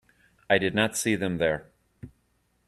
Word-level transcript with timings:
I 0.49 0.57
did 0.57 0.73
not 0.73 0.97
see 0.97 1.15
them 1.15 1.37
there. 1.37 1.69